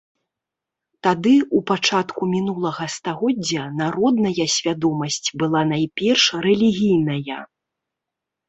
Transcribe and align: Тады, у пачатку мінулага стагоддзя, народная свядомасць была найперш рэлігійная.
Тады, 1.07 1.33
у 1.57 1.59
пачатку 1.71 2.21
мінулага 2.31 2.87
стагоддзя, 2.95 3.67
народная 3.83 4.47
свядомасць 4.57 5.21
была 5.45 5.61
найперш 5.73 6.23
рэлігійная. 6.47 7.41